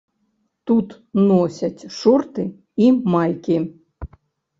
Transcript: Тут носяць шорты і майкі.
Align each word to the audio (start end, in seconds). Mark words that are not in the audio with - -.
Тут 0.69 0.87
носяць 1.31 1.87
шорты 1.97 2.45
і 2.87 2.87
майкі. 3.17 3.59